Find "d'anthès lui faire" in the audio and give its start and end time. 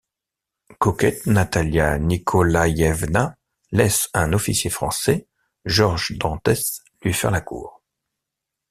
6.13-7.29